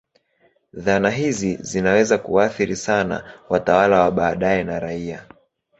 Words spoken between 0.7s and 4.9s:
Dhana hizi zinaweza kuathiri sana watawala wa baadaye na